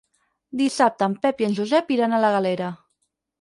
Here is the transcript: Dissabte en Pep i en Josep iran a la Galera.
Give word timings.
Dissabte 0.61 1.07
en 1.09 1.17
Pep 1.25 1.43
i 1.43 1.47
en 1.49 1.53
Josep 1.59 1.93
iran 1.97 2.17
a 2.17 2.23
la 2.25 2.33
Galera. 2.39 2.73